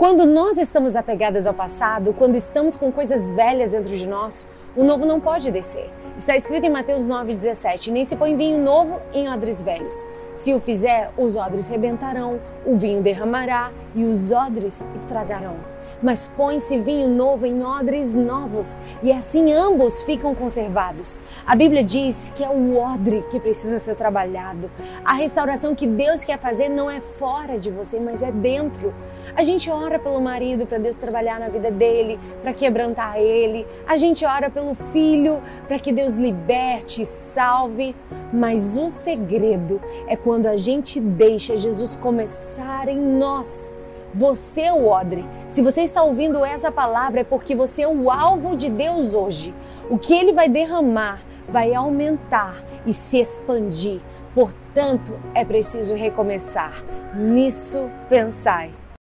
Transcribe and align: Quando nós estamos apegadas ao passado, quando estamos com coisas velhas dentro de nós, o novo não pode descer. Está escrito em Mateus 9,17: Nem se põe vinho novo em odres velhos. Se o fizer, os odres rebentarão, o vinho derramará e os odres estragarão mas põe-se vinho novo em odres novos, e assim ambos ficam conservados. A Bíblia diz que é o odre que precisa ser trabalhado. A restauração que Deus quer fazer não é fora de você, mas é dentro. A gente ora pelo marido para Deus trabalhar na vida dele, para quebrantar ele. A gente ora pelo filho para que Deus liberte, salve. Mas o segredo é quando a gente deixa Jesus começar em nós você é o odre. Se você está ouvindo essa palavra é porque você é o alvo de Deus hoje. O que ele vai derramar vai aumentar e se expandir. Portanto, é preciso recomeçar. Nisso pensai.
Quando 0.00 0.24
nós 0.24 0.56
estamos 0.56 0.96
apegadas 0.96 1.46
ao 1.46 1.52
passado, 1.52 2.14
quando 2.14 2.34
estamos 2.34 2.74
com 2.74 2.90
coisas 2.90 3.30
velhas 3.32 3.72
dentro 3.72 3.94
de 3.94 4.08
nós, 4.08 4.48
o 4.74 4.82
novo 4.82 5.04
não 5.04 5.20
pode 5.20 5.50
descer. 5.50 5.90
Está 6.16 6.34
escrito 6.34 6.64
em 6.64 6.70
Mateus 6.70 7.02
9,17: 7.02 7.92
Nem 7.92 8.06
se 8.06 8.16
põe 8.16 8.34
vinho 8.34 8.56
novo 8.56 8.98
em 9.12 9.28
odres 9.28 9.62
velhos. 9.62 9.94
Se 10.40 10.54
o 10.54 10.58
fizer, 10.58 11.12
os 11.18 11.36
odres 11.36 11.68
rebentarão, 11.68 12.40
o 12.64 12.74
vinho 12.74 13.02
derramará 13.02 13.70
e 13.94 14.06
os 14.06 14.32
odres 14.32 14.86
estragarão 14.94 15.58
mas 16.02 16.28
põe-se 16.28 16.78
vinho 16.78 17.08
novo 17.08 17.46
em 17.46 17.62
odres 17.62 18.14
novos, 18.14 18.76
e 19.02 19.12
assim 19.12 19.52
ambos 19.52 20.02
ficam 20.02 20.34
conservados. 20.34 21.20
A 21.46 21.54
Bíblia 21.54 21.84
diz 21.84 22.32
que 22.34 22.42
é 22.44 22.48
o 22.48 22.76
odre 22.76 23.24
que 23.30 23.38
precisa 23.38 23.78
ser 23.78 23.94
trabalhado. 23.96 24.70
A 25.04 25.12
restauração 25.12 25.74
que 25.74 25.86
Deus 25.86 26.24
quer 26.24 26.38
fazer 26.38 26.68
não 26.68 26.90
é 26.90 27.00
fora 27.00 27.58
de 27.58 27.70
você, 27.70 28.00
mas 28.00 28.22
é 28.22 28.32
dentro. 28.32 28.94
A 29.34 29.42
gente 29.42 29.70
ora 29.70 29.98
pelo 29.98 30.20
marido 30.20 30.66
para 30.66 30.78
Deus 30.78 30.96
trabalhar 30.96 31.38
na 31.38 31.48
vida 31.48 31.70
dele, 31.70 32.18
para 32.42 32.52
quebrantar 32.52 33.16
ele. 33.18 33.66
A 33.86 33.96
gente 33.96 34.24
ora 34.24 34.50
pelo 34.50 34.74
filho 34.74 35.42
para 35.68 35.78
que 35.78 35.92
Deus 35.92 36.14
liberte, 36.14 37.04
salve. 37.04 37.94
Mas 38.32 38.76
o 38.76 38.88
segredo 38.88 39.80
é 40.06 40.14
quando 40.14 40.29
a 40.32 40.56
gente 40.56 41.00
deixa 41.00 41.56
Jesus 41.56 41.96
começar 41.96 42.88
em 42.88 42.98
nós 42.98 43.72
você 44.12 44.62
é 44.62 44.72
o 44.72 44.88
odre. 44.88 45.24
Se 45.48 45.62
você 45.62 45.82
está 45.82 46.02
ouvindo 46.02 46.44
essa 46.44 46.70
palavra 46.72 47.20
é 47.20 47.24
porque 47.24 47.54
você 47.54 47.82
é 47.82 47.88
o 47.88 48.10
alvo 48.10 48.56
de 48.56 48.68
Deus 48.68 49.14
hoje. 49.14 49.54
O 49.88 49.98
que 49.98 50.12
ele 50.14 50.32
vai 50.32 50.48
derramar 50.48 51.22
vai 51.48 51.74
aumentar 51.74 52.62
e 52.86 52.92
se 52.92 53.18
expandir. 53.18 54.00
Portanto, 54.34 55.18
é 55.34 55.44
preciso 55.44 55.94
recomeçar. 55.94 56.84
Nisso 57.14 57.90
pensai. 58.08 58.79